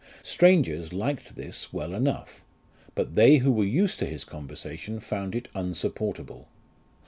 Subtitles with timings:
[0.23, 2.43] Strangers liked this well enough;
[2.95, 6.47] but they who were used to his conversation found it insupportable.